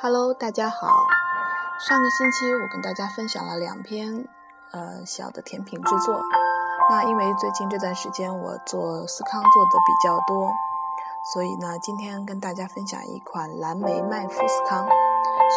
[0.00, 0.86] Hello，大家好。
[1.80, 4.28] 上个星期我跟大家分享了两篇
[4.70, 6.14] 呃小的甜品制作。
[6.88, 10.52] 那因为最近这段时间我做司康做的比较多，
[11.34, 14.86] 所以呢，今天跟大家分享一款蓝莓麦麸司康。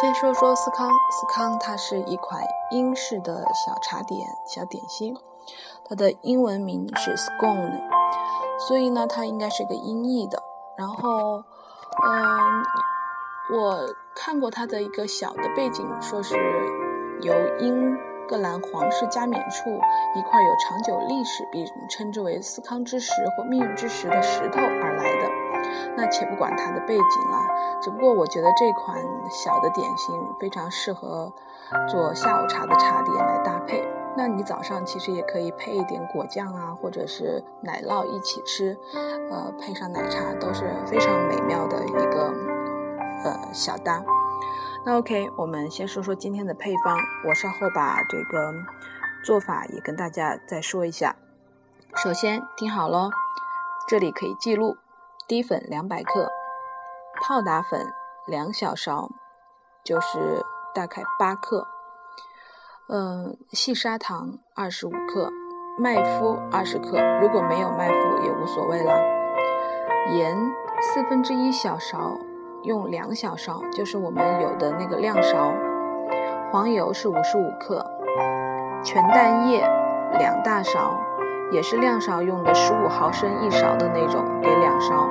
[0.00, 5.16] 先说说司康，司康它是一款英式的小茶点、小点心，
[5.84, 7.80] 它的英文名是 scone，
[8.66, 10.42] 所以呢，它应该是个音译的。
[10.76, 11.44] 然后，
[12.04, 12.64] 嗯。
[13.52, 13.76] 我
[14.14, 16.36] 看过它的一个小的背景，说是
[17.22, 17.96] 由英
[18.28, 19.70] 格兰皇室加冕处
[20.16, 25.30] 一块有长久历史，并称之为斯康之石或命运之石的石头而来的。
[25.96, 27.46] 那且不管它的背景了，
[27.80, 28.96] 只不过我觉得这款
[29.30, 31.32] 小的点心非常适合
[31.88, 33.82] 做下午茶的茶点来搭配。
[34.14, 38.78] 那你早上其实也可以配一点果酱啊，或者是奶酪一起吃，
[39.30, 42.51] 呃，配上奶茶都是非常美妙的一个。
[43.24, 44.02] 呃，小搭。
[44.84, 46.98] 那 OK，我们先说说今天的配方。
[47.26, 48.52] 我稍后把这个
[49.24, 51.14] 做法也跟大家再说一下。
[51.94, 53.10] 首先听好喽，
[53.86, 54.76] 这里可以记录：
[55.28, 56.30] 低粉两百克，
[57.22, 57.92] 泡打粉
[58.26, 59.10] 两小勺，
[59.84, 60.44] 就是
[60.74, 61.68] 大概八克。
[62.88, 65.30] 嗯，细砂糖二十五克，
[65.78, 68.92] 麦麸二十克，如果没有麦麸也无所谓了。
[70.10, 70.36] 盐
[70.80, 72.18] 四分之一小勺。
[72.64, 75.52] 用两小勺，就是我们有的那个量勺。
[76.50, 77.84] 黄油是五十五克，
[78.84, 79.60] 全蛋液
[80.18, 80.96] 两大勺，
[81.50, 85.08] 也是量勺用的，十五毫升一勺的那种，给两勺。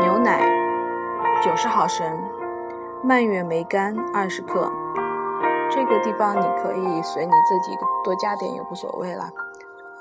[0.00, 0.40] 牛奶
[1.42, 2.06] 九十毫升，
[3.02, 4.70] 蔓越莓干二十克。
[5.70, 9.24] 这个地方你可以随你自己多加点也无所谓了。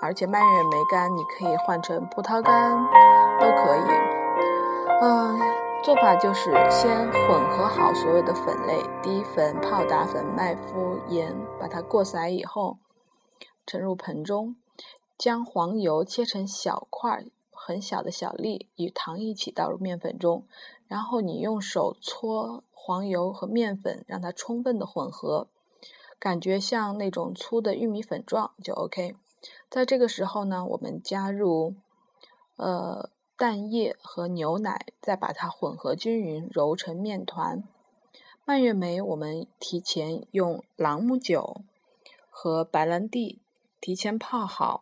[0.02, 2.78] 而且蔓越莓干你可以换成葡萄干
[3.40, 3.82] 都可以。
[5.02, 5.67] 嗯。
[5.84, 12.78] 做法就是先混合好所有的粉类，低粉、泡打粉、麦麸、盐，把它过筛以后，
[13.66, 14.58] 盛入盆中，
[15.18, 20.44] 将黄油切成小块、很小的小粒，与糖一起倒入面粉中，
[20.88, 25.48] 然后你用手搓黄油和面粉，让它充分的混合，
[26.20, 29.16] 感觉像那种粗的玉米粉状就 OK。
[29.70, 31.76] 在这个时候呢，我们加入，
[32.58, 33.10] 呃。
[33.38, 37.64] 蛋液和牛奶，再把它混合均匀，揉成面团。
[38.44, 41.62] 蔓越莓我们提前用朗姆酒
[42.32, 43.40] 和白兰地
[43.80, 44.82] 提前泡好，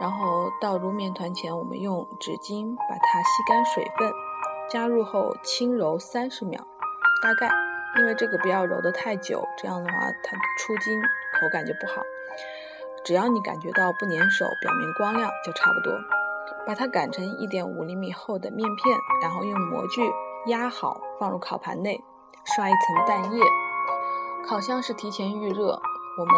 [0.00, 4.08] 然后倒入面团前，我们用纸巾把它吸干水分。
[4.70, 6.64] 加入后轻揉三十秒，
[7.20, 7.50] 大概，
[7.98, 12.00] 因为这个不要揉得太久，这样的话它出筋口感就不好。
[13.04, 15.92] 只要你感觉到不粘手，表面光亮就差不多。
[16.66, 20.02] 把它擀成一点五厘米厚的面片，然后用模具
[20.46, 22.02] 压好，放入烤盘内，
[22.44, 23.40] 刷一层蛋液。
[24.48, 25.80] 烤箱是提前预热，
[26.18, 26.34] 我们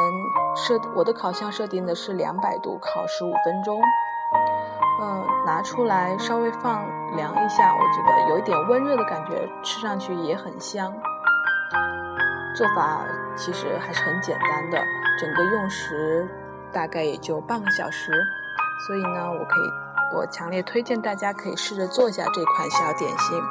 [0.55, 3.81] 设我的烤箱设定的是两百度，烤十五分钟。
[5.01, 6.85] 嗯，拿出来稍微放
[7.17, 10.93] 凉一下，我觉得有一点温热的感觉，吃上去也很香。
[12.55, 14.79] 做法其实还是很简单的，
[15.19, 16.29] 整个用时
[16.71, 18.13] 大概也就半个小时，
[18.87, 19.88] 所以呢，我可以。
[20.15, 23.43] 我强烈推荐大家可以试着做一下这款小点心。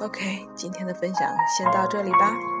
[0.00, 2.57] OK，今天的分享先到这里吧。